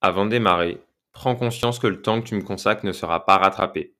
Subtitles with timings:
[0.00, 0.82] Avant de démarrer,
[1.12, 3.96] prends conscience que le temps que tu me consacres ne sera pas rattrapé.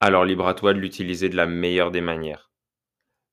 [0.00, 2.52] Alors libre à toi de l'utiliser de la meilleure des manières.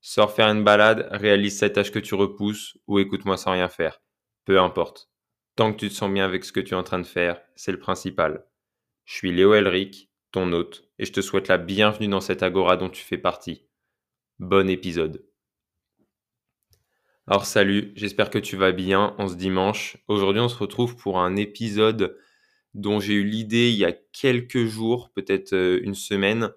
[0.01, 4.01] Sors faire une balade, réalise cette tâche que tu repousses ou écoute-moi sans rien faire.
[4.45, 5.09] Peu importe.
[5.55, 7.42] Tant que tu te sens bien avec ce que tu es en train de faire,
[7.56, 8.46] c'est le principal.
[9.05, 12.78] Je suis Léo Elric, ton hôte, et je te souhaite la bienvenue dans cette agora
[12.78, 13.67] dont tu fais partie.
[14.39, 15.28] Bon épisode.
[17.31, 19.98] Alors salut, j'espère que tu vas bien en ce dimanche.
[20.07, 22.17] Aujourd'hui on se retrouve pour un épisode
[22.73, 26.49] dont j'ai eu l'idée il y a quelques jours, peut-être euh, une semaine.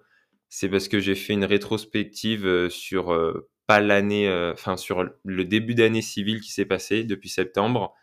[0.49, 5.45] C'est parce que j'ai fait une rétrospective euh, sur euh, pas l'année, enfin sur le
[5.45, 7.93] début d'année civile qui s'est passé depuis septembre.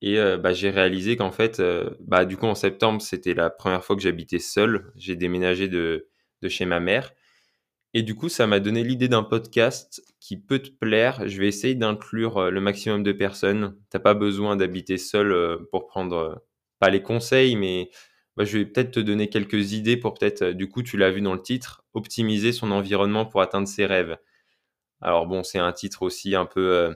[0.00, 1.60] Et bah, j'ai réalisé qu'en fait,
[2.00, 4.92] bah, du coup en septembre c'était la première fois que j'habitais seul.
[4.94, 6.08] J'ai déménagé de,
[6.42, 7.12] de chez ma mère.
[7.96, 11.26] Et du coup, ça m'a donné l'idée d'un podcast qui peut te plaire.
[11.26, 13.74] Je vais essayer d'inclure euh, le maximum de personnes.
[13.88, 16.34] T'as pas besoin d'habiter seul euh, pour prendre, euh,
[16.78, 17.88] pas les conseils, mais
[18.36, 21.22] bah, je vais peut-être te donner quelques idées pour peut-être, du coup, tu l'as vu
[21.22, 24.18] dans le titre, optimiser son environnement pour atteindre ses rêves.
[25.00, 26.94] Alors bon, c'est un titre aussi un peu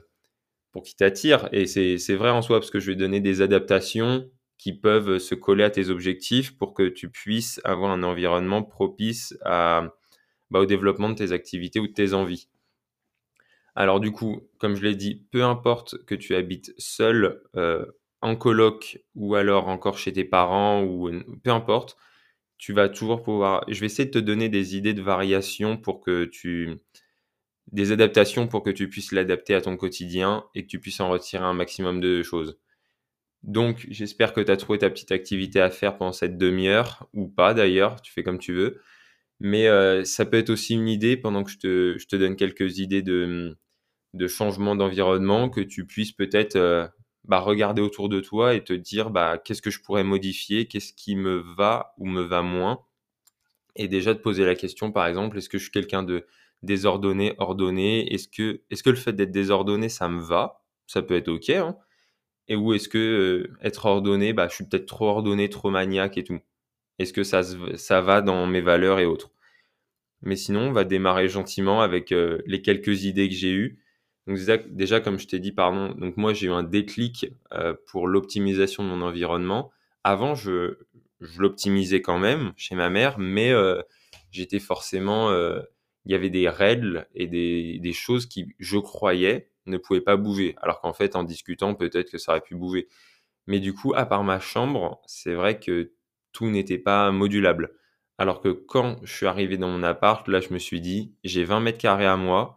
[0.71, 4.29] pour qui t'attire, et c'est vrai en soi, parce que je vais donner des adaptations
[4.59, 9.35] qui peuvent se coller à tes objectifs pour que tu puisses avoir un environnement propice
[9.43, 9.91] à
[10.51, 12.47] bah, au développement de tes activités ou de tes envies.
[13.75, 17.85] Alors du coup, comme je l'ai dit, peu importe que tu habites seul, euh,
[18.21, 21.09] en coloc ou alors encore chez tes parents ou
[21.43, 21.97] peu importe,
[22.57, 23.63] tu vas toujours pouvoir.
[23.67, 26.77] Je vais essayer de te donner des idées de variation pour que tu
[27.71, 31.09] des adaptations pour que tu puisses l'adapter à ton quotidien et que tu puisses en
[31.09, 32.57] retirer un maximum de choses.
[33.43, 37.27] Donc, j'espère que tu as trouvé ta petite activité à faire pendant cette demi-heure, ou
[37.27, 38.81] pas d'ailleurs, tu fais comme tu veux.
[39.43, 42.77] Mais euh, ça peut être aussi une idée, pendant que je te, te donne quelques
[42.77, 43.57] idées de,
[44.13, 46.87] de changement d'environnement, que tu puisses peut-être euh,
[47.25, 50.93] bah, regarder autour de toi et te dire bah, qu'est-ce que je pourrais modifier, qu'est-ce
[50.93, 52.81] qui me va ou me va moins.
[53.75, 56.27] Et déjà de poser la question, par exemple, est-ce que je suis quelqu'un de
[56.63, 58.13] désordonné, ordonné?
[58.13, 60.61] Est-ce que, le fait d'être désordonné, ça me va?
[60.87, 61.49] Ça peut être OK.
[61.49, 61.77] Hein
[62.47, 66.17] et où est-ce que euh, être ordonné, bah, je suis peut-être trop ordonné, trop maniaque
[66.17, 66.39] et tout?
[66.99, 69.31] Est-ce que ça va dans mes valeurs et autres?
[70.21, 73.79] Mais sinon, on va démarrer gentiment avec euh, les quelques idées que j'ai eues.
[74.27, 74.37] Donc
[74.69, 78.83] déjà, comme je t'ai dit, pardon, donc moi j'ai eu un déclic euh, pour l'optimisation
[78.83, 79.71] de mon environnement.
[80.03, 80.77] Avant, je,
[81.37, 83.81] l'optimisais quand même chez ma mère, mais euh,
[84.31, 85.31] j'étais forcément,
[86.05, 90.17] il y avait des règles et des, des, choses qui, je croyais, ne pouvaient pas
[90.17, 90.55] bouger.
[90.61, 92.87] Alors qu'en fait, en discutant, peut-être que ça aurait pu bouger.
[93.47, 95.91] Mais du coup, à part ma chambre, c'est vrai que
[96.31, 97.73] tout n'était pas modulable.
[98.21, 101.43] Alors que quand je suis arrivé dans mon appart, là, je me suis dit, j'ai
[101.43, 102.55] 20 mètres carrés à moi,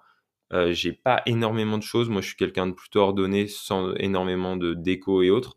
[0.53, 2.11] euh, j'ai pas énormément de choses.
[2.11, 5.57] Moi, je suis quelqu'un de plutôt ordonné, sans énormément de déco et autres.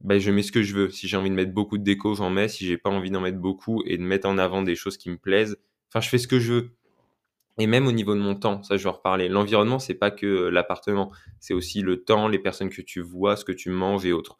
[0.00, 0.88] Ben, je mets ce que je veux.
[0.88, 2.48] Si j'ai envie de mettre beaucoup de déco, j'en mets.
[2.48, 5.10] Si j'ai pas envie d'en mettre beaucoup et de mettre en avant des choses qui
[5.10, 5.58] me plaisent,
[5.90, 6.70] enfin, je fais ce que je veux.
[7.58, 9.28] Et même au niveau de mon temps, ça, je vais en reparler.
[9.28, 13.36] L'environnement, c'est pas que euh, l'appartement, c'est aussi le temps, les personnes que tu vois,
[13.36, 14.38] ce que tu manges et autres.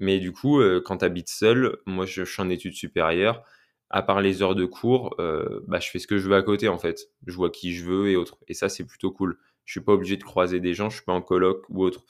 [0.00, 3.44] Mais du coup, euh, quand tu habites seul, moi je, suis en études supérieures,
[3.92, 6.42] à part les heures de cours, euh, bah, je fais ce que je veux à
[6.42, 7.10] côté en fait.
[7.26, 8.38] Je vois qui je veux et autres.
[8.48, 9.38] Et ça, c'est plutôt cool.
[9.64, 12.04] Je suis pas obligé de croiser des gens, je suis pas en coloc ou autre.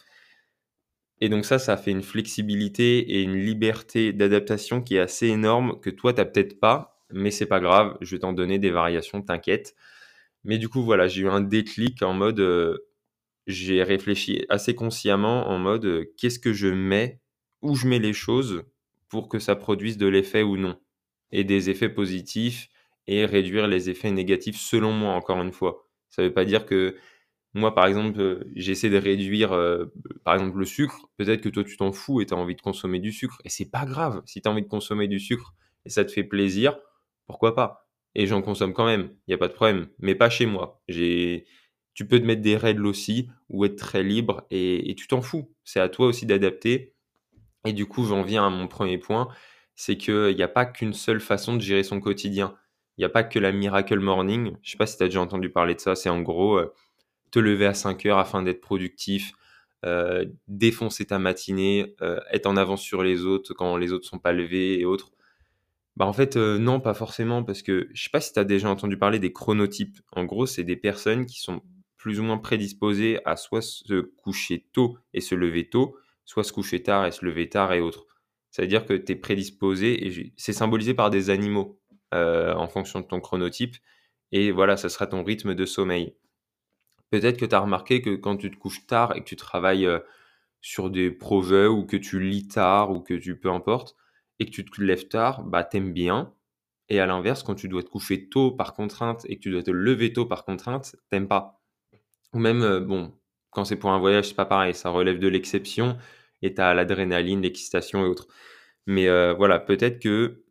[1.21, 5.79] Et donc ça, ça fait une flexibilité et une liberté d'adaptation qui est assez énorme
[5.81, 8.71] que toi, tu n'as peut-être pas, mais c'est pas grave, je vais t'en donner des
[8.71, 9.75] variations, t'inquiète.
[10.45, 12.79] Mais du coup, voilà, j'ai eu un déclic en mode, euh,
[13.47, 17.21] j'ai réfléchi assez consciemment en mode, qu'est-ce que je mets
[17.61, 18.65] où je mets les choses
[19.09, 20.77] pour que ça produise de l'effet ou non.
[21.33, 22.69] Et des effets positifs
[23.07, 25.89] et réduire les effets négatifs selon moi, encore une fois.
[26.11, 26.97] Ça ne veut pas dire que
[27.55, 29.87] moi, par exemple, euh, j'essaie de réduire, euh,
[30.25, 31.11] par exemple, le sucre.
[31.19, 33.41] Peut-être que toi, tu t'en fous et tu as envie de consommer du sucre.
[33.45, 34.23] Et c'est pas grave.
[34.27, 35.55] Si tu as envie de consommer du sucre
[35.85, 36.79] et ça te fait plaisir,
[37.27, 37.89] pourquoi pas?
[38.15, 39.11] Et j'en consomme quand même.
[39.27, 39.89] Il n'y a pas de problème.
[39.99, 40.83] Mais pas chez moi.
[40.89, 41.47] J'ai...
[41.95, 45.21] Tu peux te mettre des règles aussi ou être très libre et, et tu t'en
[45.21, 45.53] fous.
[45.65, 46.95] C'est à toi aussi d'adapter
[47.65, 49.29] et du coup, j'en viens à mon premier point,
[49.85, 52.55] c'est qu'il n'y a pas qu'une seule façon de gérer son quotidien.
[52.97, 54.53] Il n'y a pas que la Miracle Morning.
[54.63, 55.97] Je sais pas si tu as déjà entendu parler de ça.
[55.97, 56.73] C'est en gros euh,
[57.33, 59.33] te lever à 5 heures afin d'être productif,
[59.85, 64.21] euh, défoncer ta matinée, euh, être en avance sur les autres quand les autres sont
[64.21, 65.11] pas levés et autres.
[65.97, 68.71] Bah en fait, non, pas forcément, parce que je sais pas si tu as déjà
[68.71, 69.99] entendu parler des chronotypes.
[70.13, 71.61] En gros, c'est des personnes qui sont
[71.97, 76.53] plus ou moins prédisposées à soit se coucher tôt et se lever tôt, soit se
[76.53, 78.07] coucher tard et se lever tard et autres.
[78.53, 81.81] Ça veut dire que tu es prédisposé et c'est symbolisé par des animaux
[82.15, 83.77] euh, en fonction de ton chronotype.
[84.31, 86.15] Et voilà, ça sera ton rythme de sommeil.
[87.11, 89.87] Peut-être que tu as remarqué que quand tu te couches tard et que tu travailles,
[89.87, 89.99] euh,
[90.63, 93.97] sur des projets ou que tu lis tard ou que tu peu importe
[94.39, 96.33] et que tu te lèves tard, bah t'aimes bien.
[96.89, 99.63] Et à l'inverse, quand tu dois te coucher tôt par contrainte et que tu dois
[99.63, 101.61] te lever tôt par contrainte, t'aimes pas.
[102.33, 103.13] Ou même, euh, bon,
[103.51, 105.99] quand c'est pour un voyage, c'est pas pareil, ça relève de l'exception
[106.43, 108.29] et tu as l'adrénaline, l'excitation et autres.
[108.87, 110.43] Mais euh, voilà, peut-être que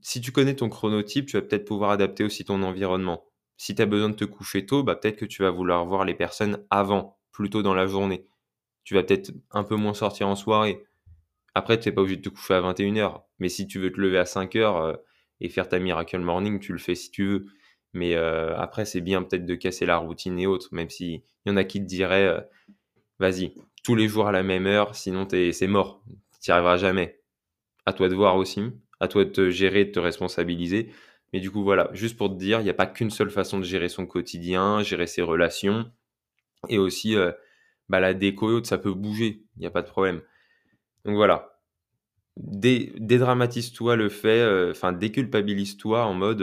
[0.00, 3.24] si tu connais ton chronotype, tu vas peut-être pouvoir adapter aussi ton environnement.
[3.56, 6.04] Si tu as besoin de te coucher tôt, bah, peut-être que tu vas vouloir voir
[6.04, 8.26] les personnes avant, plutôt dans la journée.
[8.84, 10.82] Tu vas peut-être un peu moins sortir en soirée.
[11.54, 13.22] Après, tu n'es pas obligé de te coucher à 21h.
[13.38, 14.96] Mais si tu veux te lever à 5h euh,
[15.40, 17.46] et faire ta miracle morning, tu le fais si tu veux.
[17.92, 21.50] Mais euh, après, c'est bien peut-être de casser la routine et autres, même s'il y
[21.50, 22.48] en a qui te diraient,
[23.18, 26.02] vas-y, tous les jours à la même heure, sinon c'est mort,
[26.42, 27.20] tu n'y arriveras jamais.
[27.86, 28.62] À toi de voir aussi,
[29.00, 30.92] à toi de te gérer, de te responsabiliser.
[31.32, 33.58] Mais du coup, voilà, juste pour te dire, il n'y a pas qu'une seule façon
[33.58, 35.90] de gérer son quotidien, gérer ses relations,
[36.68, 37.32] et aussi euh,
[37.88, 40.22] bah, la déco, ça peut bouger, il n'y a pas de problème.
[41.04, 41.58] Donc voilà,
[42.36, 46.42] dédramatise-toi le fait, enfin déculpabilise-toi en mode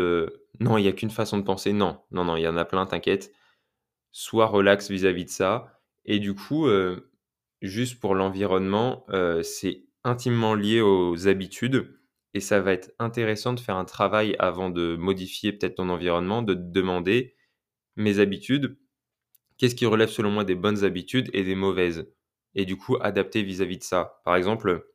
[0.60, 1.74] non, il n'y a qu'une façon de penser.
[1.74, 3.31] Non, non, non, il y en a plein, t'inquiète.
[4.12, 5.80] Sois relax vis-à-vis de ça.
[6.06, 7.12] Et du coup, euh,
[7.62, 11.94] juste pour l'environnement, euh, c'est intimement lié aux habitudes.
[12.33, 16.42] Et ça va être intéressant de faire un travail avant de modifier peut-être ton environnement,
[16.42, 17.36] de te demander
[17.95, 18.77] mes habitudes,
[19.57, 22.12] qu'est-ce qui relève selon moi des bonnes habitudes et des mauvaises?
[22.56, 24.21] Et du coup, adapter vis-à-vis de ça.
[24.25, 24.88] Par exemple,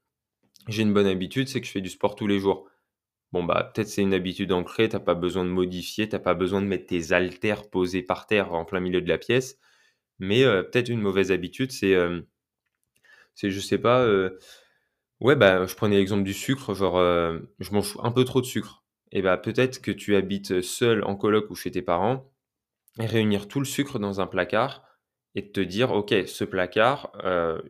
[0.69, 2.69] j'ai une bonne habitude, c'est que je fais du sport tous les jours.
[3.33, 6.63] Bon, bah, peut-être c'est une habitude ancrée, t'as pas besoin de modifier, t'as pas besoin
[6.63, 9.59] de mettre tes haltères posés par terre en plein milieu de la pièce.
[10.19, 12.21] Mais euh, peut-être une mauvaise habitude, c'est, euh,
[13.35, 14.39] c'est je sais pas, euh,
[15.21, 18.85] ouais, bah, je prenais l'exemple du sucre, genre, je mange un peu trop de sucre.
[19.13, 22.33] Et bah, peut-être que tu habites seul en coloc ou chez tes parents,
[22.99, 24.85] et réunir tout le sucre dans un placard
[25.35, 27.13] et te dire, ok, ce placard,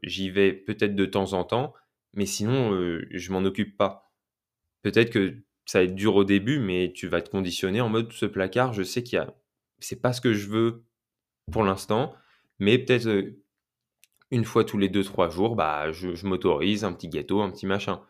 [0.03, 1.75] j'y vais peut-être de temps en temps,
[2.15, 2.73] mais sinon,
[3.11, 4.13] je m'en occupe pas.
[4.83, 8.13] Peut-être que ça va être dur au début, mais tu vas te conditionner en mode
[8.13, 9.33] ce placard, je sais qu'il y a,
[9.79, 10.85] c'est pas ce que je veux
[11.51, 12.15] pour l'instant,
[12.59, 13.42] mais peut-être euh,
[14.33, 17.67] une fois tous les deux trois jours, bah je, m'autorise un petit gâteau, un petit
[17.67, 18.03] machin.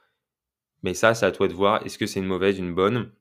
[0.84, 1.84] Mais ça, c'est à toi de voir.
[1.84, 3.12] Est-ce que c'est une mauvaise, une bonne,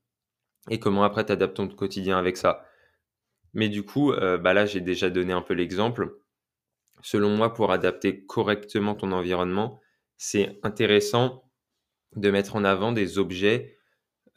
[0.70, 2.64] et comment après t'adaptes ton quotidien avec ça?
[3.54, 6.20] Mais du coup, euh, bah là, j'ai déjà donné un peu l'exemple.
[7.02, 9.82] Selon moi, pour adapter correctement ton environnement,
[10.18, 11.50] c'est intéressant
[12.16, 13.78] de mettre en avant des objets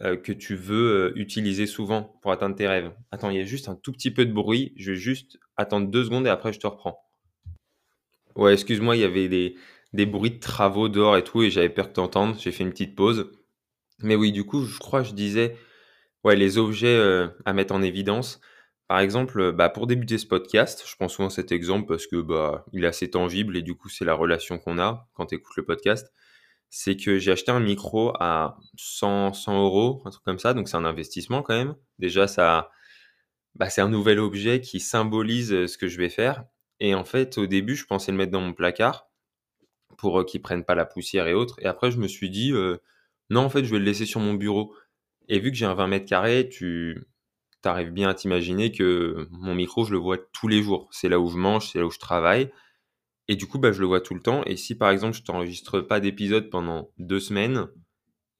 [0.00, 2.92] euh, que tu veux euh, utiliser souvent pour atteindre tes rêves.
[3.10, 4.72] Attends, il y a juste un tout petit peu de bruit.
[4.76, 7.04] Je vais juste attendre deux secondes et après je te reprends.
[8.36, 11.88] Ouais, excuse-moi, il y avait des, bruits de travaux dehors et tout et j'avais peur
[11.88, 12.36] que t'entendes.
[12.38, 13.30] J'ai fait une petite pause.
[14.00, 15.56] Mais oui, du coup, je crois je disais,
[16.24, 18.40] ouais, les objets euh, à mettre en évidence.
[18.88, 22.66] Par exemple, bah, pour débuter ce podcast, je prends souvent cet exemple parce que bah,
[22.72, 25.56] il est assez tangible et du coup, c'est la relation qu'on a quand tu écoutes
[25.56, 26.12] le podcast
[26.76, 30.68] c'est que j'ai acheté un micro à 100, 100 euros, un truc comme ça, donc
[30.68, 31.76] c'est un investissement quand même.
[32.00, 32.68] Déjà, ça,
[33.54, 36.44] bah, c'est un nouvel objet qui symbolise euh, ce que je vais faire.
[36.84, 39.08] Et en fait, au début, je pensais le mettre dans mon placard
[39.96, 41.56] pour euh, qu'il prenne pas la poussière et autres.
[41.60, 42.52] Et après, je me suis dit,
[43.30, 44.74] non, en fait, je vais le laisser sur mon bureau.
[45.28, 47.06] Et vu que j'ai un 20 mètres carrés, tu
[47.64, 50.86] arrives bien à t'imaginer que mon micro, je le vois tous les jours.
[50.90, 52.52] C'est là où je mange, c'est là où je travaille.
[53.28, 54.44] Et du coup, bah, je le vois tout le temps.
[54.44, 57.68] Et si par exemple, je t'enregistre pas d'épisode pendant deux semaines,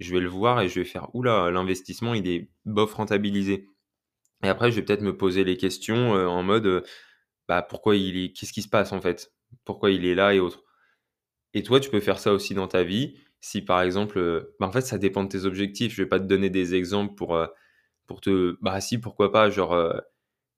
[0.01, 3.71] je vais le voir et je vais faire oula, l'investissement, il est bof rentabilisé.
[4.43, 6.85] Et après, je vais peut-être me poser les questions en mode
[7.49, 9.33] bah, pourquoi il est, qu'est-ce qui se passe en fait?
[9.65, 10.65] Pourquoi il est là et autres?
[11.55, 13.17] Et toi, tu peux faire ça aussi dans ta vie.
[13.41, 15.95] Si par exemple, euh, bah, en fait, ça dépend de tes objectifs.
[15.95, 17.39] Je vais pas te donner des exemples pour,
[18.07, 18.57] pour te.
[18.63, 19.51] Bah, si, pourquoi pas.
[19.51, 19.75] Genre,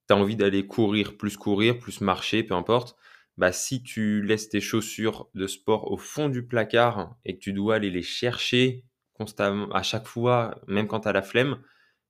[0.08, 2.96] tu as envie d'aller courir, plus courir, plus marcher, peu importe
[3.36, 7.52] bah, si tu laisses tes chaussures de sport au fond du placard et que tu
[7.52, 11.60] dois aller les chercher constamment à chaque fois, même quand tu as la flemme,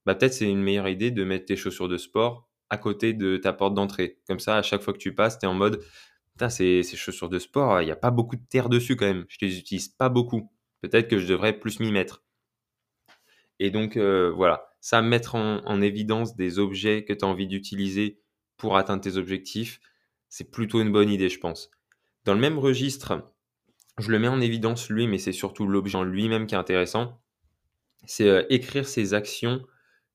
[0.04, 3.36] bah, peut-être c'est une meilleure idée de mettre tes chaussures de sport à côté de
[3.36, 4.18] ta porte d'entrée.
[4.26, 5.82] Comme ça, à chaque fois que tu passes, tu es en mode
[6.32, 9.06] Putain, ces, ces chaussures de sport, il n'y a pas beaucoup de terre dessus quand
[9.06, 9.24] même.
[9.28, 10.50] Je les utilise pas beaucoup.
[10.82, 12.22] Peut-être que je devrais plus m'y mettre.
[13.58, 17.46] Et donc, euh, voilà, ça, mettre en, en évidence des objets que tu as envie
[17.46, 18.20] d'utiliser
[18.58, 19.80] pour atteindre tes objectifs,
[20.28, 21.70] c'est plutôt une bonne idée, je pense.
[22.24, 23.32] Dans le même registre,
[23.98, 27.22] je le mets en évidence lui, mais c'est surtout l'objet en lui-même qui est intéressant.
[28.04, 29.64] C'est euh, écrire ses actions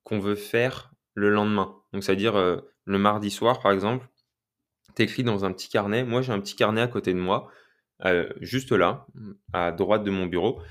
[0.04, 1.76] qu'on veut faire le lendemain.
[1.94, 4.08] Donc, c'est-à-dire euh, le mardi soir, par exemple,
[4.96, 6.04] tu écris dans un petit carnet.
[6.04, 7.50] Moi, j'ai un petit carnet à côté de moi,
[8.06, 9.06] euh, juste là,
[9.54, 10.62] à droite de mon bureau.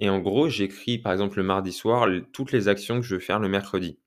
[0.00, 3.20] Et en gros, j'écris, par exemple, le mardi soir, toutes les actions que je veux
[3.20, 3.98] faire le mercredi.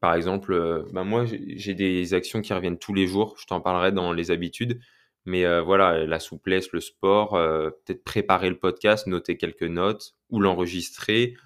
[0.00, 3.36] Par exemple, euh, bah, moi, j'ai des actions qui reviennent tous les jours.
[3.38, 4.80] Je t'en parlerai dans les habitudes.
[5.26, 11.36] Mais voilà, la souplesse, le sport, peut-être préparer le podcast, noter quelques notes ou l'enregistrer.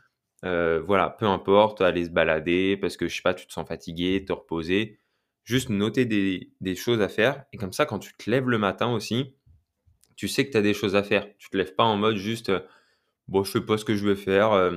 [0.45, 3.67] Euh, voilà, peu importe, aller se balader parce que je sais pas, tu te sens
[3.67, 4.99] fatigué, te reposer.
[5.45, 7.45] Juste noter des, choses à faire.
[7.53, 9.35] Et comme ça, quand tu te lèves le matin aussi,
[10.17, 11.27] tu sais que tu as des choses à faire.
[11.39, 12.51] Tu te lèves pas en mode juste,
[13.29, 14.73] bon, je sais pas ce que je vais faire,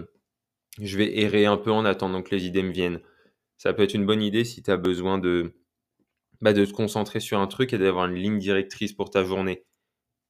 [0.81, 2.99] je vais errer un peu en attendant que les idées me viennent.
[3.57, 5.53] Ça peut être une bonne idée si tu as besoin de,
[6.41, 9.65] bah, de te concentrer sur un truc et d'avoir une ligne directrice pour ta journée.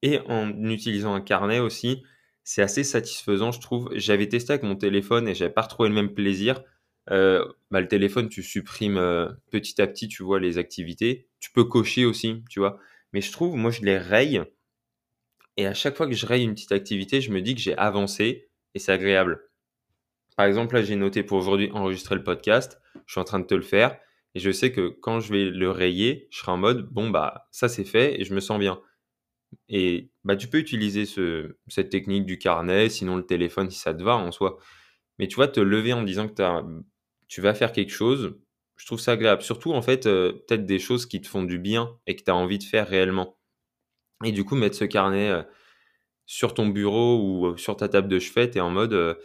[0.02, 2.04] Et en utilisant un carnet aussi,
[2.48, 3.90] c'est assez satisfaisant, je trouve.
[3.94, 6.64] J'avais testé avec mon téléphone et j'avais pas retrouvé le même plaisir.
[7.12, 11.28] Euh, bah, le téléphone, tu supprimes euh, petit à petit, tu vois, les activités.
[11.42, 12.80] Tu peux cocher aussi, tu vois.
[13.12, 14.42] Mais je trouve, moi, je les raye.
[15.58, 17.78] Et à chaque fois que je raye une petite activité, je me dis que j'ai
[17.78, 19.42] avancé et c'est agréable.
[20.38, 22.80] Par exemple, là, j'ai noté pour aujourd'hui enregistrer le podcast.
[23.08, 23.98] Je suis en train de te le faire.
[24.36, 27.50] Et je sais que quand je vais le rayer, je serai en mode, bon, bah,
[27.52, 28.80] ça c'est fait et je me sens bien.
[29.70, 33.94] Et bah, tu peux utiliser ce, cette technique du carnet, sinon le téléphone si ça
[33.94, 34.58] te va en soi.
[35.20, 36.34] Mais tu vois, te lever en disant que
[37.28, 38.38] tu vas faire quelque chose,
[38.78, 39.42] je trouve ça agréable.
[39.42, 42.32] Surtout, en fait, euh, peut-être des choses qui te font du bien et que tu
[42.32, 43.38] as envie de faire réellement.
[44.24, 45.44] Et du coup, mettre ce carnet euh,
[46.26, 49.18] sur ton bureau ou euh, sur ta table de chevet, et en mode,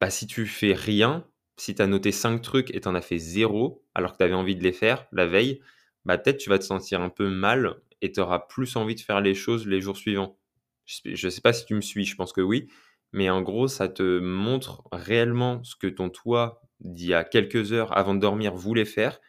[0.00, 1.24] bah, si tu fais rien,
[1.56, 4.24] si tu as noté 5 trucs et tu en as fait 0 alors que tu
[4.24, 5.60] avais envie de les faire la veille,
[6.04, 9.00] bah peut-être tu vas te sentir un peu mal et tu auras plus envie de
[9.00, 10.38] faire les choses les jours suivants.
[10.84, 12.68] Je ne sais pas si tu me suis, je pense que oui,
[13.12, 17.72] mais en gros, ça te montre réellement ce que ton toi d'il y a quelques
[17.72, 19.20] heures avant de dormir voulait faire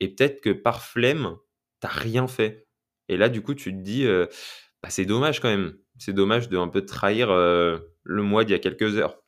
[0.00, 1.36] et peut-être que par flemme,
[1.80, 2.66] tu rien fait.
[3.08, 4.26] Et là, du coup, tu te dis, euh,
[4.82, 5.76] bah, c'est dommage quand même.
[5.98, 9.18] C'est dommage de un peu trahir euh, le mois d'il y a quelques heures.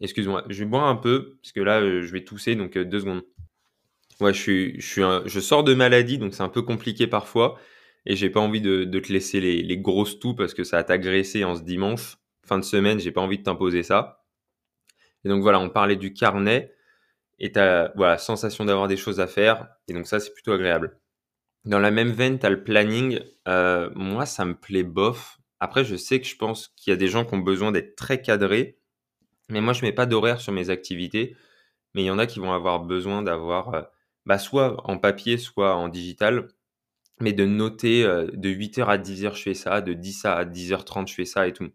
[0.00, 3.00] Excuse-moi, je vais boire un peu, parce que là, euh, je vais tousser, donc deux
[3.00, 3.22] secondes.
[4.20, 7.58] Ouais, je, suis, je, suis je sors de maladie, donc c'est un peu compliqué parfois.
[8.06, 11.44] Et j'ai pas envie de, te laisser les, grosses toux parce que ça va t'agresser
[11.44, 12.16] en ce dimanche.
[12.46, 14.24] Fin de semaine, j'ai pas envie de t'imposer ça.
[15.24, 16.74] Et donc voilà, on parlait du carnet.
[17.38, 19.68] Et t'as, voilà, sensation d'avoir des choses à faire.
[19.88, 20.98] Et donc ça, c'est plutôt agréable.
[21.64, 23.20] Dans la même veine, tu as le planning.
[23.48, 25.38] Euh, moi, ça me plaît bof.
[25.60, 27.96] Après, je sais que je pense qu'il y a des gens qui ont besoin d'être
[27.96, 28.78] très cadrés.
[29.50, 31.36] Mais moi, je mets pas d'horaire sur mes activités,
[31.94, 33.82] mais il y en a qui vont avoir besoin d'avoir, euh,
[34.24, 36.48] bah, soit en papier, soit en digital,
[37.20, 41.08] mais de noter euh, de 8h à 10h, je fais ça, de 10 à 10h30,
[41.08, 41.70] je fais ça et tout.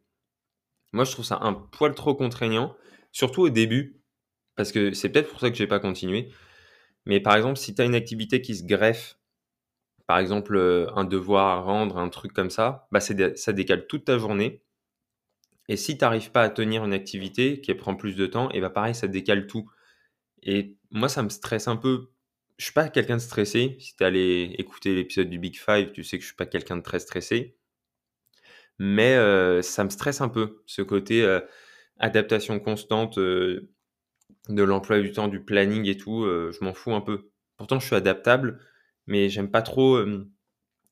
[0.93, 2.75] Moi, je trouve ça un poil trop contraignant,
[3.11, 4.01] surtout au début,
[4.55, 6.31] parce que c'est peut-être pour ça que je n'ai pas continué.
[7.05, 9.19] Mais par exemple, si tu as une activité qui se greffe,
[10.07, 14.05] par exemple euh, un devoir à rendre, un truc comme ça, bah ça décale toute
[14.05, 14.63] ta journée.
[15.67, 18.61] Et si tu n'arrives pas à tenir une activité qui prend plus de temps, et
[18.61, 19.69] bah pareil, ça décale tout.
[20.43, 22.11] Et moi, ça me stresse un peu.
[22.57, 23.75] Je suis pas quelqu'un de stressé.
[23.79, 26.77] Si tu allé écouter l'épisode du Big Five, tu sais que je suis pas quelqu'un
[26.77, 27.57] de très stressé.
[28.79, 31.39] Mais euh, ça me stresse un peu, ce côté euh,
[31.99, 33.69] adaptation constante euh,
[34.49, 36.25] de l'emploi du temps, du planning et tout.
[36.25, 37.29] je m'en fous un peu.
[37.57, 38.59] Pourtant, je suis adaptable,
[39.07, 40.03] mais j'aime pas trop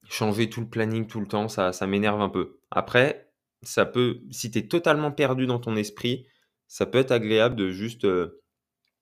[0.09, 1.47] changer tout le planning tout le temps.
[1.49, 2.59] Ça, ça m'énerve un peu.
[2.71, 6.25] Après, ça peut, si tu es totalement perdu dans ton esprit,
[6.67, 8.07] ça peut être agréable de juste.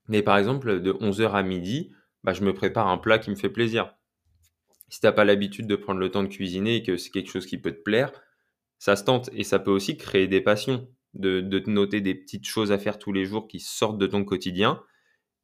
[0.09, 3.35] Mais par exemple, de 11h à midi, bah, je me prépare un plat qui me
[3.35, 3.95] fait plaisir.
[4.89, 7.31] Si tu n'as pas l'habitude de prendre le temps de cuisiner et que c'est quelque
[7.31, 8.11] chose qui peut te plaire,
[8.77, 9.29] ça se tente.
[9.33, 12.99] Et ça peut aussi créer des passions, de, te noter des petites choses à faire
[12.99, 14.81] tous les jours qui sortent de ton quotidien.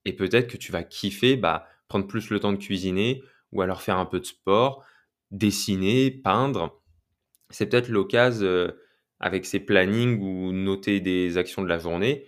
[0.06, 3.82] Et peut-être que tu vas kiffer bah, prendre plus le temps de cuisiner ou alors
[3.82, 4.86] faire un peu de sport,
[5.32, 6.82] dessiner, peindre.
[7.50, 8.46] C'est peut-être l'occasion.
[8.46, 8.84] Euh,
[9.20, 12.28] avec ses plannings ou noter des actions de la journée,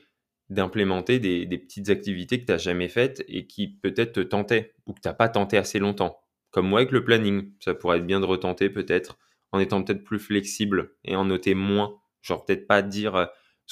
[0.49, 4.93] d'implémenter des, petites activités que tu n'as jamais faites et qui peut-être te tentaient ou
[4.93, 6.19] que tu n'as pas tenté assez longtemps.
[6.51, 9.19] Comme moi avec le planning, ça pourrait être bien de retenter peut-être
[9.51, 11.99] en étant peut-être plus flexible et en noter moins.
[12.21, 13.15] Genre peut-être pas dire...
[13.15, 13.25] Euh,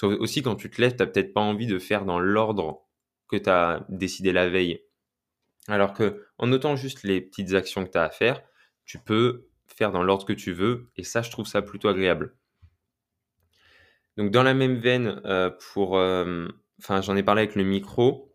[0.03, 2.86] aussi quand tu te lèves, tu n'as peut-être pas envie de faire dans l'ordre
[3.27, 4.84] que tu as décidé la veille.
[5.67, 8.43] Alors que en notant juste les petites actions que tu as à faire,
[8.86, 12.36] tu peux faire dans l'ordre que tu veux et ça je trouve ça plutôt agréable.
[14.17, 16.48] Donc dans la même veine, euh, pour, euh,
[16.79, 18.34] enfin j'en ai parlé avec le micro,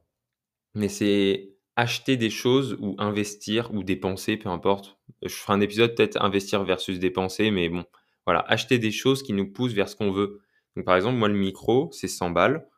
[0.74, 4.98] mais c'est acheter des choses ou investir ou dépenser, peu importe.
[5.22, 7.84] Je ferai un épisode peut-être investir versus dépenser, mais bon,
[8.26, 10.40] voilà, acheter des choses qui nous poussent vers ce qu'on veut.
[10.76, 12.68] Donc par exemple, moi le micro, c'est 100 balles.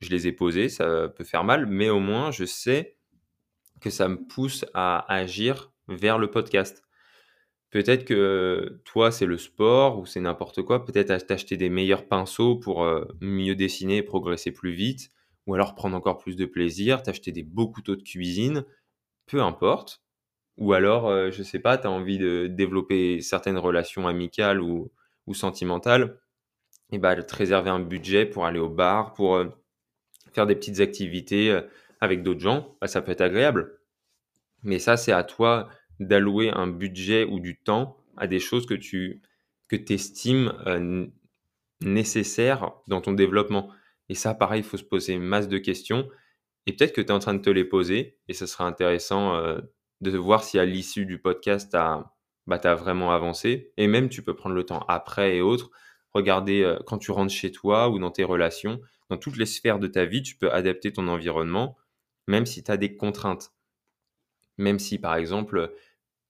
[0.00, 2.96] Je les ai posés, ça peut faire mal, mais au moins je sais
[3.80, 6.82] que ça me pousse à agir vers le podcast.
[7.70, 10.84] Peut-être que toi, c'est le sport ou c'est n'importe quoi.
[10.84, 15.10] Peut-être t'acheter des meilleurs pinceaux pour euh, mieux dessiner et progresser plus vite.
[15.46, 18.64] Ou alors prendre encore plus de plaisir, t'acheter des beaux couteaux de cuisine.
[19.26, 20.02] Peu importe.
[20.58, 24.90] Ou alors, je je sais pas, tu as envie de développer certaines relations amicales ou
[25.32, 26.18] sentimentales
[26.90, 29.40] et bah, te réserver un budget pour aller au bar, pour,
[30.32, 31.58] faire des petites activités,
[32.00, 33.78] avec d'autres gens, bah, ça peut être agréable.
[34.62, 35.68] Mais ça, c'est à toi
[36.00, 39.22] d'allouer un budget ou du temps à des choses que tu
[39.68, 40.52] que estimes,
[41.80, 43.70] nécessaires dans ton développement.
[44.08, 46.08] Et ça, pareil, il faut se poser une masse de questions
[46.66, 49.38] et peut-être que tu es en train de te les poser et ce sera intéressant,
[50.00, 52.12] de voir si à l'issue du podcast, tu as,
[52.46, 53.72] bah, vraiment avancé.
[53.76, 55.70] Et même, tu peux prendre le temps après et autres.
[56.14, 59.86] Regarder quand tu rentres chez toi ou dans tes relations, dans toutes les sphères de
[59.86, 61.76] ta vie, tu peux adapter ton environnement,
[62.26, 63.52] même si tu as des contraintes.
[64.56, 65.74] Même si, par exemple,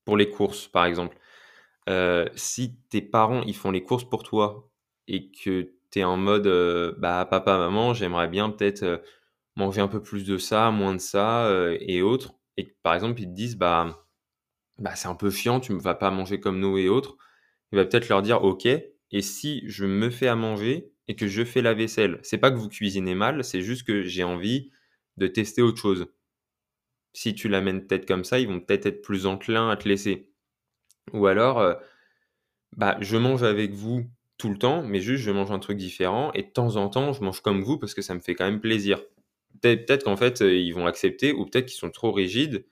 [0.09, 1.19] pour les courses, par exemple,
[2.35, 4.71] si tes parents, ils font les courses pour toi
[5.07, 6.49] et que tu es en mode,
[6.99, 9.03] bah, papa, maman, j'aimerais bien peut-être
[9.57, 11.51] manger un peu plus de ça, moins de ça
[11.81, 14.07] et autres et par exemple, ils te disent, bah,
[14.79, 17.17] bah, c'est un peu chiant, tu ne vas pas manger comme nous et autres,
[17.73, 21.29] il va peut-être leur dire, OK, et si je me fais à manger et que
[21.29, 24.71] je fais la vaisselle, c'est pas que vous cuisinez mal, c'est juste que j'ai envie
[25.19, 26.09] de tester autre chose.
[27.19, 30.31] Si tu l'amènes peut-être comme ça, ils vont peut-être être plus enclins à te laisser.
[31.13, 31.75] Ou alors, euh,
[32.77, 34.05] bah, je mange avec vous
[34.37, 37.13] tout le temps, mais juste je mange un truc différent et de temps en temps,
[37.13, 39.01] je mange comme vous parce que ça me fait quand même plaisir
[39.61, 42.67] peut-être qu'en fait, euh, ils vont accepter ou peut-être qu'ils sont trop rigides.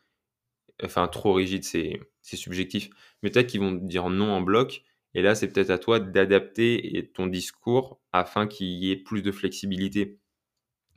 [0.85, 2.91] Enfin, trop rigides, c'est subjectif.
[3.23, 4.83] Mais peut-être qu'ils vont dire non en bloc.
[5.15, 9.33] Et là, c'est peut-être à toi d'adapter ton discours afin qu'il y ait plus de
[9.33, 10.21] flexibilité.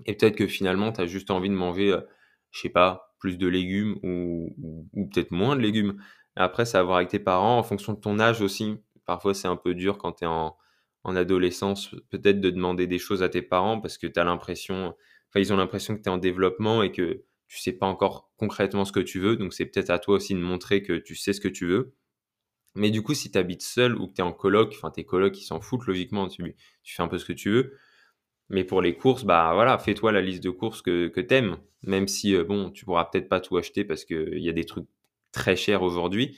[0.06, 2.02] Et peut-être que finalement, tu as juste envie de manger, euh,
[2.52, 4.56] je sais pas, plus de légumes ou,
[5.14, 6.02] peut-être moins de légumes.
[6.36, 8.78] Après, ça va voir avec tes parents en fonction de ton âge aussi.
[9.06, 10.56] Parfois, c'est un peu dur quand tu es en,
[11.04, 14.96] en adolescence, peut-être de demander des choses à tes parents parce que tu as l'impression,
[15.36, 18.86] ils ont l'impression que tu es en développement et que tu sais pas encore concrètement
[18.86, 19.36] ce que tu veux.
[19.36, 21.96] Donc, c'est peut-être à toi aussi de montrer que tu sais ce que tu veux.
[22.76, 25.04] Mais du coup, si tu habites seul ou que tu es en coloc, enfin, tes
[25.04, 27.74] colocs, ils s'en foutent logiquement, tu fais un peu ce que tu veux.
[28.50, 31.58] Mais pour les courses, bah voilà, fais-toi la liste de courses que, que aimes.
[31.84, 34.66] Même si, euh, bon, tu pourras peut-être pas tout acheter parce qu'il y a des
[34.66, 34.88] trucs
[35.32, 36.38] très chers aujourd'hui.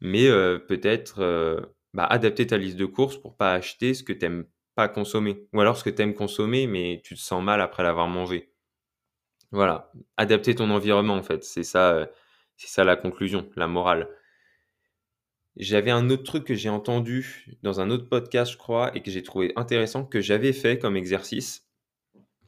[0.00, 1.60] Mais euh, peut-être euh,
[1.94, 4.46] bah, adapter ta liste de courses pour pas acheter ce que tu n'aimes
[4.86, 5.48] consommer.
[5.52, 8.52] Ou alors ce que tu aimes consommer, mais tu te sens mal après l'avoir mangé.
[9.50, 12.06] Voilà, adapter ton environnement en fait, c'est ça, euh,
[12.56, 14.08] c'est ça la conclusion, la morale.
[15.58, 19.10] J'avais un autre truc que j'ai entendu dans un autre podcast, je crois, et que
[19.10, 21.66] j'ai trouvé intéressant, que j'avais fait comme exercice.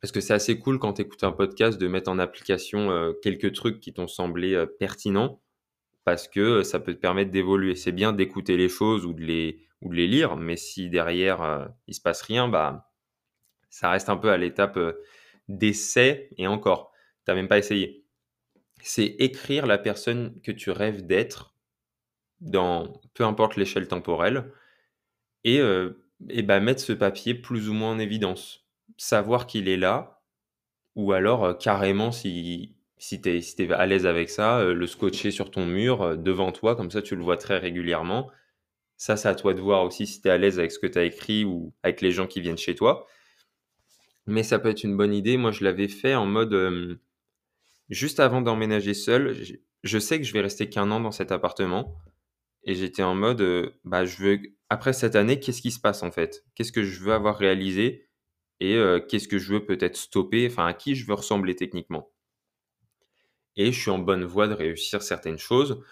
[0.00, 3.12] Parce que c'est assez cool quand tu écoutes un podcast de mettre en application euh,
[3.20, 5.42] quelques trucs qui t'ont semblé euh, pertinents,
[6.04, 7.74] parce que ça peut te permettre d'évoluer.
[7.74, 12.00] C'est bien d'écouter les choses ou de les, lire, mais si derrière euh, il se
[12.00, 12.90] passe rien, bah
[13.70, 14.92] ça reste un peu à l'étape euh,
[15.48, 16.92] d'essai et encore,
[17.24, 18.04] tu n'as même pas essayé.
[18.82, 21.49] C'est écrire la personne que tu rêves d'être
[22.40, 24.52] dans peu importe l'échelle temporelle
[25.44, 28.66] et, euh, et bah, mettre ce papier plus ou moins en évidence.
[28.96, 30.22] Savoir qu'il est là,
[30.96, 35.30] ou alors carrément si, si tu es, si es, à l'aise avec ça, le scotcher
[35.30, 38.30] sur ton mur devant toi, comme ça tu le vois très régulièrement
[39.00, 40.86] ça, c'est à toi de voir aussi si tu es à l'aise avec ce que
[40.86, 43.06] tu as écrit ou avec les gens qui viennent chez toi.
[44.26, 45.38] Mais ça peut être une bonne idée.
[45.38, 47.00] Moi, je l'avais fait en mode
[47.88, 49.34] juste avant d'emménager seul.
[49.82, 51.96] Je sais que je vais rester qu'un an dans cet appartement.
[52.64, 56.10] Et j'étais en mode, bah, je veux, après cette année, qu'est-ce qui se passe en
[56.10, 56.44] fait?
[56.54, 58.08] Qu'est-ce que je veux avoir réalisé
[58.60, 58.76] Et
[59.08, 62.12] qu'est-ce que je veux peut-être stopper Enfin, à qui je veux ressembler techniquement?
[63.56, 65.82] Et je suis en bonne voie de réussir certaines choses.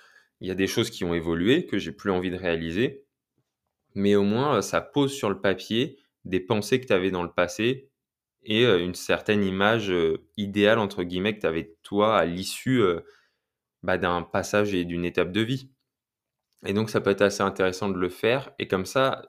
[0.40, 3.04] Il y a des choses qui ont évolué, que j'ai plus envie de réaliser,
[3.94, 7.32] mais au moins ça pose sur le papier des pensées que tu avais dans le
[7.32, 7.90] passé
[8.44, 9.92] et une certaine image
[10.36, 12.82] idéale, entre guillemets, que tu avais toi à l'issue
[13.82, 15.70] bah, d'un passage et d'une étape de vie.
[16.66, 19.22] Et donc ça peut être assez intéressant de le faire, et comme ça,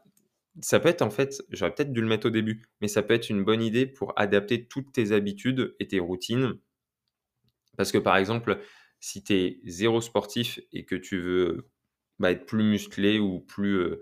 [0.62, 3.13] ça peut être en fait, j'aurais peut-être dû le mettre au début, mais ça peut
[3.13, 6.60] être une bonne idée pour adapter toutes tes habitudes et tes routines.
[7.78, 8.60] Parce que par exemple,
[9.00, 11.70] si tu es zéro sportif et que tu veux
[12.20, 14.02] bah, être plus musclé ou plus euh,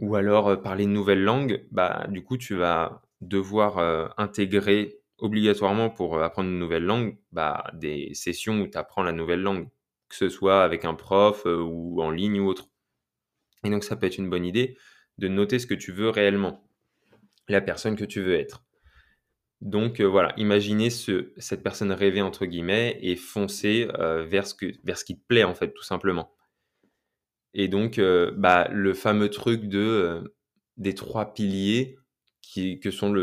[0.00, 5.00] ou alors euh, parler une nouvelle langue, bah du coup tu vas devoir euh, intégrer
[5.18, 9.68] obligatoirement pour apprendre une nouvelle langue bah, des sessions où tu apprends la nouvelle langue,
[10.12, 12.68] que ce soit avec un prof ou en ligne ou autre.
[13.64, 14.76] Et donc ça peut être une bonne idée
[15.16, 16.68] de noter ce que tu veux réellement,
[17.48, 18.62] la personne que tu veux être.
[19.62, 25.04] Donc euh, voilà, imaginez cette personne rêvée entre guillemets et foncer euh, vers, ce ce
[25.04, 26.34] qui te plaît en fait, tout simplement.
[27.54, 30.34] Et donc, euh, bah, le fameux truc de,
[30.76, 31.98] des trois piliers
[32.54, 33.14] que sont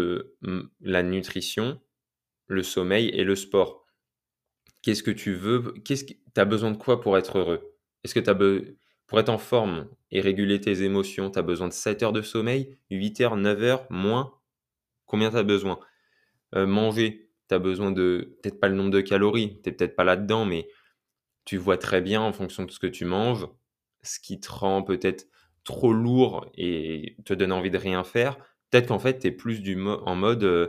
[0.81, 1.79] la nutrition,
[2.47, 3.85] le sommeil et le sport.
[4.81, 7.75] Qu'est-ce que tu veux Qu'est-ce que tu as besoin de quoi pour être heureux?
[8.03, 8.35] Est-ce que tu as
[9.07, 12.21] pour être en forme et réguler tes émotions, tu as besoin de 7 heures de
[12.21, 14.33] sommeil, 8 heures, 9 heures, moins?
[15.05, 15.79] Combien tu as besoin?
[16.55, 20.03] Euh, Manger, tu as besoin de peut-être pas le nombre de calories, tu peut-être pas
[20.03, 20.67] là-dedans, mais
[21.45, 23.47] tu vois très bien en fonction de ce que tu manges,
[24.03, 25.27] ce qui te rend peut-être
[25.63, 28.37] trop lourd et te donne envie de rien faire.
[28.69, 30.67] Peut-être qu'en fait, tu es plus du en mode euh,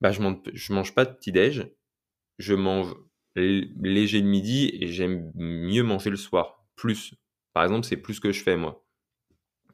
[0.00, 0.38] bah, je, mange,
[0.70, 1.66] mange pas de petit-déj,
[2.38, 2.94] je mange
[3.36, 6.64] léger le midi et j'aime mieux manger le soir.
[6.74, 7.14] Plus.
[7.52, 8.84] Par exemple, c'est plus que je fais moi.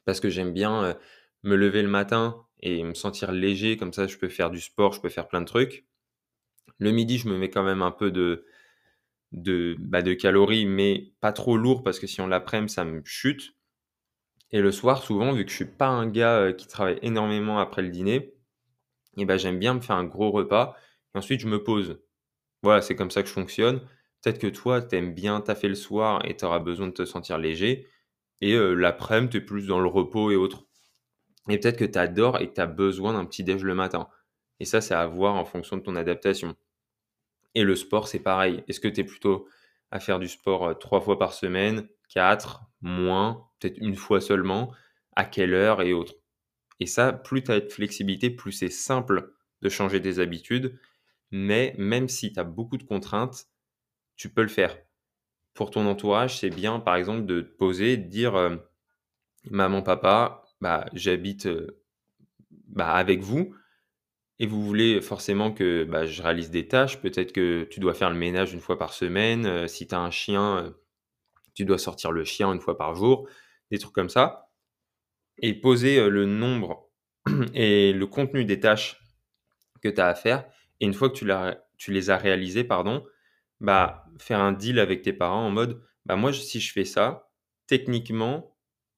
[0.05, 0.95] Parce que j'aime bien euh,
[1.43, 4.93] me lever le matin et me sentir léger, comme ça je peux faire du sport,
[4.93, 5.87] je peux faire plein de trucs.
[6.79, 8.47] Le midi, je me mets quand même un peu de,
[9.33, 13.03] de, bah, de calories, mais pas trop lourd parce que si on l'après-midi, ça me
[13.05, 13.55] chute.
[14.53, 17.59] Et le soir, souvent, vu que je suis pas un gars euh, qui travaille énormément
[17.59, 18.35] après le dîner,
[19.17, 20.77] et ben j'aime bien me faire un gros repas
[21.15, 22.02] et ensuite je me pose.
[22.63, 23.81] Voilà, c'est comme ça que je fonctionne.
[24.23, 27.05] Peut-être que toi, tu aimes bien taffer le soir et tu auras besoin de te
[27.05, 27.89] sentir léger.
[28.41, 30.67] Et euh, l'après-midi, tu es plus dans le repos et autres.
[31.49, 34.09] Et peut-être que tu adores et que tu as besoin d'un petit déj le matin.
[34.61, 36.57] Et ça, c'est à voir en fonction de ton adaptation.
[37.55, 38.63] Et le sport, c'est pareil.
[38.69, 39.49] Est-ce que tu es plutôt
[39.91, 44.73] à faire du sport euh, trois fois par semaine, quatre, moins, peut-être une fois seulement,
[45.17, 46.15] à quelle heure et autres?
[46.81, 50.79] Et ça, plus tu as de flexibilité, plus c'est simple de changer des habitudes.
[51.33, 53.47] Mais même si tu as beaucoup de contraintes,
[54.17, 54.79] tu peux le faire.
[55.55, 58.57] Pour ton entourage, c'est bien, par exemple, de te poser, de dire euh,
[59.51, 61.83] Maman, papa, bah, j'habite euh,
[62.69, 63.55] bah, avec vous
[64.39, 67.01] et vous voulez forcément que bah, je réalise des tâches.
[67.01, 69.47] Peut-être que tu dois faire le ménage une fois par semaine.
[69.47, 70.75] Euh, si tu as un chien,
[71.55, 73.29] tu dois sortir le chien une fois par jour.
[73.71, 74.51] Des trucs comme ça
[75.39, 76.91] et poser le nombre
[77.55, 79.01] et le contenu des tâches
[79.83, 80.45] que tu as à faire.
[80.83, 81.15] Et une fois que
[81.79, 83.07] tu, les as réalisées, pardon,
[83.61, 87.31] bah, faire un deal avec tes parents en mode bah, moi, si je fais ça,
[87.67, 88.55] techniquement,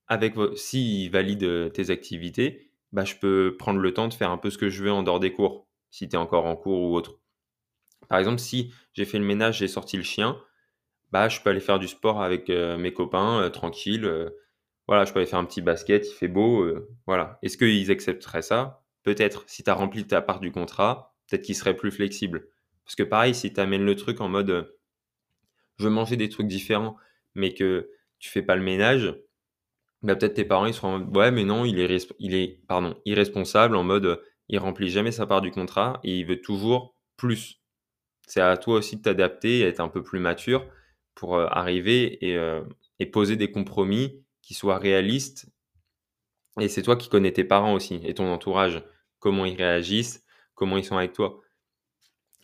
[0.08, 4.50] avec s'ils valident tes activités, bah, je peux prendre le temps de faire un peu
[4.50, 6.96] ce que je veux en dehors des cours, si tu es encore en cours ou
[6.96, 7.20] autre.
[8.08, 10.40] Par exemple, si j'ai fait le ménage, j'ai sorti le chien,
[11.12, 14.32] bah, je peux aller faire du sport avec mes copains, tranquille
[14.86, 17.38] voilà, je peux aller faire un petit basket, il fait beau, euh, voilà.
[17.42, 18.82] Est-ce qu'ils accepteraient ça?
[19.02, 19.44] Peut-être.
[19.46, 22.48] Si tu as rempli ta part du contrat, peut-être qu'ils seraient plus flexibles.
[22.84, 24.64] Parce que pareil, si tu amènes le truc en mode euh,
[25.78, 26.96] je veux manger des trucs différents,
[27.34, 29.14] mais que tu fais pas le ménage,
[30.02, 32.60] bah, peut-être tes parents ils seront en mode ouais, mais non, il est,
[33.04, 37.62] irresponsable en mode il remplit jamais sa part du contrat et il veut toujours plus.
[38.26, 40.66] C'est à toi aussi de t'adapter et être un peu plus mature
[41.14, 45.46] pour euh, arriver et, poser des compromis qui soit réaliste.
[46.58, 48.82] Et c'est toi qui connais tes parents aussi et ton entourage,
[49.18, 50.23] comment ils réagissent,
[50.54, 51.40] comment ils sont avec toi.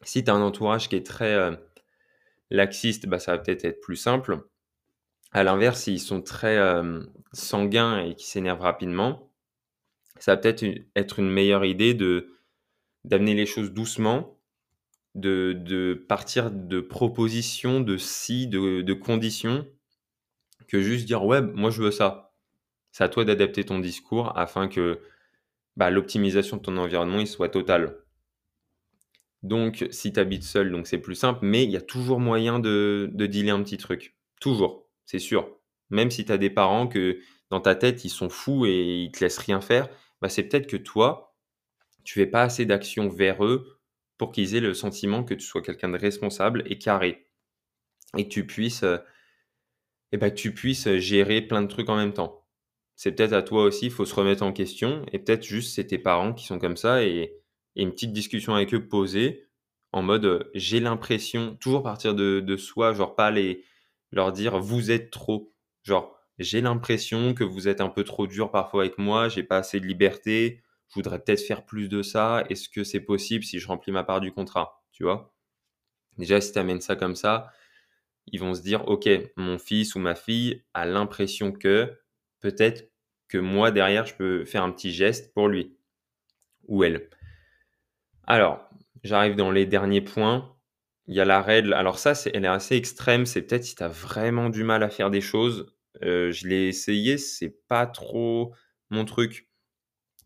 [0.03, 1.55] Si tu as un entourage qui est très euh,
[2.51, 4.40] laxiste, bah, ça va peut-être être plus simple.
[5.33, 7.01] À l'inverse, s'ils sont très euh,
[7.33, 9.31] sanguins et qui s'énervent rapidement,
[10.18, 10.64] ça va peut-être
[10.96, 12.35] être une meilleure idée de
[13.05, 14.38] d'amener les choses doucement,
[15.14, 19.66] de, partir de propositions, de si, de, conditions,
[20.68, 22.35] que juste dire ouais, moi je veux ça.
[22.92, 25.01] C'est à toi d'adapter ton discours afin que
[25.77, 27.96] bah, l'optimisation de ton environnement soit totale.
[29.42, 32.59] Donc, si tu habites seul, donc c'est plus simple, mais il y a toujours moyen
[32.59, 34.16] de, de dealer un petit truc.
[34.40, 35.57] Toujours, c'est sûr.
[35.90, 39.12] Même si tu as des parents que dans ta tête, ils sont fous et ils
[39.12, 39.88] te laissent rien faire,
[40.20, 41.35] bah, c'est peut-être que toi,
[42.05, 43.81] tu fais pas assez d'actions vers eux
[44.18, 47.26] pour qu'ils aient le sentiment que tu sois quelqu'un de responsable et carré.
[48.16, 48.85] Et que tu puisses
[50.12, 52.44] et bah, que tu puisses gérer plein de trucs en même temps.
[52.96, 55.87] C'est peut-être à toi aussi, il faut se remettre en question, et peut-être juste c'est
[55.87, 57.35] tes parents qui sont comme ça, et,
[57.77, 59.47] une petite discussion avec eux posée,
[59.93, 63.65] en mode j'ai l'impression, toujours partir de, de, soi, genre pas les,
[64.13, 68.51] leur dire vous êtes trop, genre j'ai l'impression que vous êtes un peu trop dur
[68.51, 72.45] parfois avec moi, j'ai pas assez de liberté, je voudrais peut-être faire plus de ça,
[72.49, 75.35] est-ce que c'est possible si je remplis ma part du contrat, tu vois?
[76.19, 77.53] Déjà, si tu amènes ça comme ça,
[78.27, 81.99] ils vont se dire, OK, mon fils ou ma fille a l'impression que
[82.41, 82.91] peut-être
[83.29, 85.77] que moi, derrière, je peux faire un petit geste pour lui
[86.67, 87.09] ou elle.
[88.31, 88.71] Alors,
[89.03, 90.57] j'arrive dans les derniers points.
[91.09, 91.73] Il y a la règle.
[91.73, 93.27] Alors ça, elle est assez extrême.
[93.27, 95.75] C'est peut-être si tu as vraiment du mal à faire des choses.
[96.05, 98.55] Euh, je l'ai essayé, c'est pas trop
[98.88, 99.51] mon truc.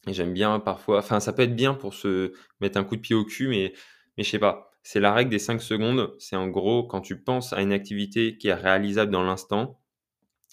[0.07, 0.99] J'aime bien parfois.
[0.99, 3.73] Enfin, ça peut être bien pour se mettre un coup de pied au cul, mais,
[4.19, 4.71] mais je sais pas.
[4.83, 6.15] C'est la règle des 5 secondes.
[6.19, 9.81] C'est en gros, quand tu penses à une activité qui est réalisable dans l'instant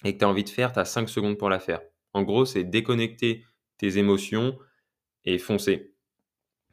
[0.06, 1.82] et que tu as envie de faire, tu as 5 secondes pour la faire.
[2.14, 3.44] En gros, c'est déconnecter
[3.78, 4.58] tes émotions
[5.26, 5.91] et foncer.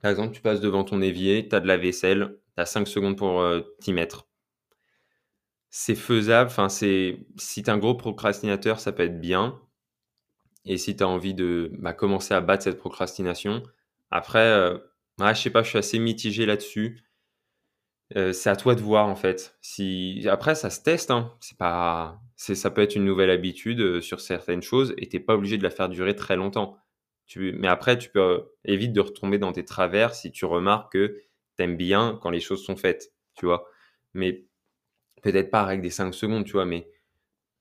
[0.03, 2.89] Par exemple, tu passes devant ton évier, tu as de la vaisselle, tu as 5
[2.89, 4.29] secondes pour euh, t'y mettre.
[5.71, 6.51] c'est faisable.
[6.71, 9.61] C'est si tu es un gros procrastinateur, ça peut être bien.
[10.65, 13.63] Et si tu as envie de bah, commencer à battre cette procrastination,
[14.11, 14.79] après, euh,
[15.21, 17.05] je sais pas, je suis assez mitigé là-dessus.
[18.17, 19.57] Euh, c'est à toi de voir en fait.
[19.61, 21.33] Si après ça se teste, hein.
[22.37, 25.63] Ça peut être une nouvelle habitude euh, sur certaines choses et t'es pas obligé de
[25.63, 26.79] la faire durer très longtemps.
[27.37, 31.21] Mais après tu peux euh, éviter de retomber dans tes travers si tu remarques que
[31.57, 33.69] t'aimes bien quand les choses sont faites, tu vois.
[34.15, 34.45] Mais
[35.23, 36.89] peut-être pas avec des 5 secondes, tu vois, mais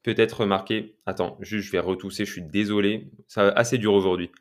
[0.04, 0.96] peut-être remarquer.
[1.06, 3.12] Attends, juste je vais retousser, je suis désolé.
[3.28, 4.32] Ça assez dur aujourd'hui.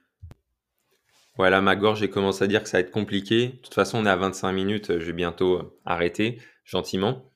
[1.37, 3.49] Voilà, ma gorge, j'ai commencé à dire que ça va être compliqué.
[3.49, 7.31] De toute façon, on est à 25 minutes, je vais bientôt euh, arrêter, gentiment.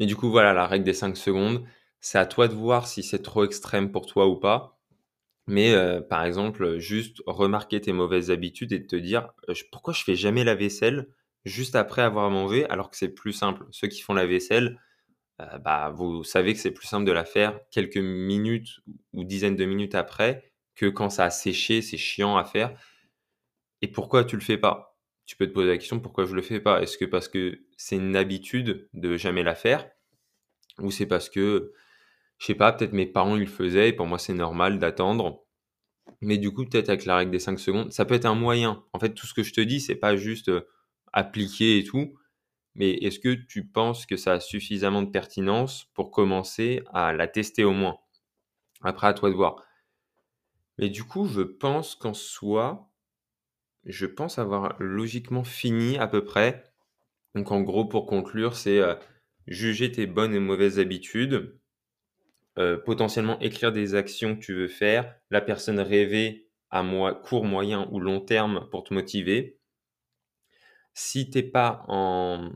[0.00, 1.64] Mais du coup, voilà, la règle des 5 secondes,
[2.00, 4.75] c'est à toi de voir si c'est trop extrême pour toi ou pas.
[5.46, 10.02] Mais euh, par exemple, juste remarquer tes mauvaises habitudes et te dire euh, pourquoi je
[10.02, 11.08] fais jamais la vaisselle
[11.44, 13.64] juste après avoir mangé alors que c'est plus simple.
[13.70, 14.80] Ceux qui font la vaisselle,
[15.60, 18.80] bah, vous savez que c'est plus simple de la faire quelques minutes
[19.12, 22.76] ou dizaines de minutes après que quand ça a séché, c'est chiant à faire.
[23.82, 24.96] Et pourquoi tu le fais pas?
[25.26, 26.82] Tu peux te poser la question pourquoi je le fais pas?
[26.82, 29.88] Est-ce que parce que c'est une habitude de jamais la faire
[30.80, 31.72] Ou c'est parce que,
[32.38, 35.44] je sais pas, peut-être mes parents ils le faisaient et pour moi c'est normal d'attendre.
[36.22, 38.84] Mais du coup, peut-être avec la règle des 5 secondes, ça peut être un moyen.
[38.92, 40.62] En fait, tout ce que je te dis, c'est pas juste euh,
[41.12, 42.14] appliquer et tout.
[42.76, 47.28] Mais est-ce que tu penses que ça a suffisamment de pertinence pour commencer à la
[47.28, 47.98] tester au moins?
[48.82, 49.62] Après, à toi de voir.
[50.78, 52.90] Mais du coup, je pense qu'en soi,
[53.84, 56.64] je pense avoir logiquement fini à peu près.
[57.34, 58.94] Donc en gros, pour conclure, c'est euh,
[59.48, 61.58] juger tes bonnes et mauvaises habitudes,
[62.58, 66.82] euh, potentiellement écrire des actions que tu veux faire, la personne rêver à
[67.24, 69.58] court, moyen ou long terme pour te motiver.
[70.94, 72.50] Si t'es pas en,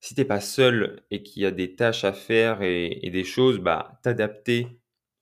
[0.00, 3.98] si pas seul et qu'il y a des tâches à faire et, des choses, bah
[4.02, 4.68] t'adapter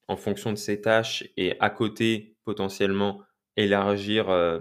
[0.08, 3.22] en fonction de ces tâches et à côté potentiellement
[3.56, 4.60] élargir euh,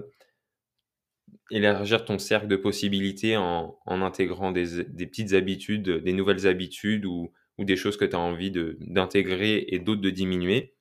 [1.50, 7.76] élargir ton cercle de possibilités en, intégrant des, petites habitudes, des nouvelles habitudes ou, des
[7.76, 10.76] choses que tu as envie d'intégrer et d'autres de diminuer.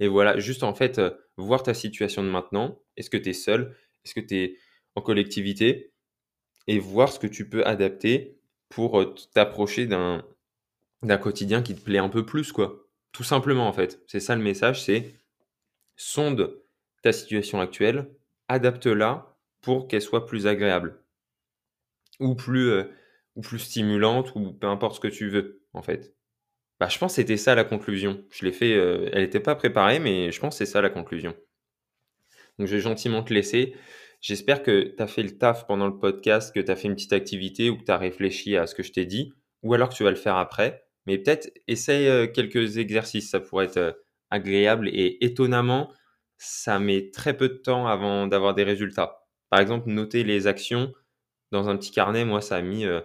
[0.00, 2.80] Et voilà, juste en fait, euh, voir ta situation de maintenant.
[2.96, 3.76] Est-ce que tu es seul?
[4.04, 4.58] Est-ce que tu es
[4.94, 5.92] en collectivité?
[6.66, 10.22] Et voir ce que tu peux adapter pour euh, t'approcher d'un
[11.20, 12.86] quotidien qui te plaît un peu plus, quoi.
[13.12, 14.02] Tout simplement, en fait.
[14.06, 15.14] C'est ça le message, c'est
[15.96, 16.62] sonde
[17.02, 18.10] ta situation actuelle,
[18.48, 21.02] adapte-la pour qu'elle soit plus agréable
[22.20, 22.84] ou plus, euh,
[23.38, 26.14] ou plus stimulante ou peu importe ce que tu veux en fait.
[26.80, 28.24] Bah, je pense que c'était ça la conclusion.
[28.30, 30.90] Je l'ai fait, euh, elle n'était pas préparée, mais je pense que c'est ça la
[30.90, 31.34] conclusion.
[32.58, 33.74] Donc je vais gentiment te laisser.
[34.20, 36.96] J'espère que tu as fait le taf pendant le podcast, que tu as fait une
[36.96, 39.88] petite activité ou que tu as réfléchi à ce que je t'ai dit, ou alors
[39.88, 40.84] que tu vas le faire après.
[41.06, 45.92] Mais peut-être essaye euh, quelques exercices, ça pourrait être agréable et étonnamment,
[46.38, 49.20] ça met très peu de temps avant d'avoir des résultats.
[49.48, 50.92] Par exemple, noter les actions
[51.52, 53.00] dans un petit carnet, moi, ça a mis euh,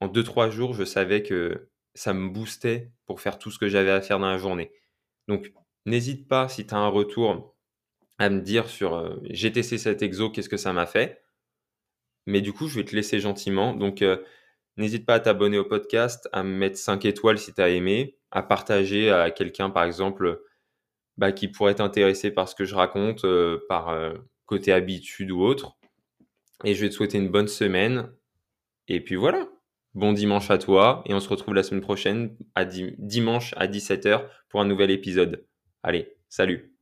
[0.00, 3.90] en 2-3 jours, je savais que ça me boostait pour faire tout ce que j'avais
[3.90, 4.72] à faire dans la journée.
[5.28, 5.52] Donc,
[5.86, 7.56] n'hésite pas, si tu as un retour,
[8.18, 11.22] à me dire sur euh, j'ai testé cet exo, qu'est-ce que ça m'a fait.
[12.26, 13.74] Mais du coup, je vais te laisser gentiment.
[13.74, 14.18] Donc, euh,
[14.76, 18.18] n'hésite pas à t'abonner au podcast, à me mettre 5 étoiles si tu as aimé,
[18.30, 20.42] à partager à quelqu'un, par exemple,
[21.16, 23.24] bah, qui pourrait être intéressé par ce que je raconte,
[23.68, 23.96] par
[24.46, 25.76] côté habitude ou autre.
[26.64, 28.12] Et je vais te souhaiter une bonne semaine.
[28.88, 29.48] Et puis voilà.
[29.96, 31.02] Bon dimanche à toi.
[31.06, 32.36] Et on se retrouve la semaine prochaine,
[32.98, 35.46] dimanche à 17h, pour un nouvel épisode.
[35.82, 36.75] Allez, salut